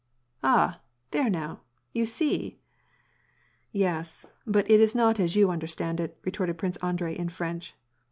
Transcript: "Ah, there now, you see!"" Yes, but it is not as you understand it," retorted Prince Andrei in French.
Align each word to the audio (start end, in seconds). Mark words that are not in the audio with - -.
"Ah, 0.43 0.81
there 1.11 1.29
now, 1.29 1.61
you 1.93 2.07
see!"" 2.07 2.59
Yes, 3.85 4.25
but 4.47 4.67
it 4.67 4.81
is 4.81 4.95
not 4.95 5.19
as 5.19 5.35
you 5.35 5.51
understand 5.51 5.99
it," 5.99 6.17
retorted 6.23 6.57
Prince 6.57 6.77
Andrei 6.77 7.15
in 7.15 7.29
French. 7.29 7.75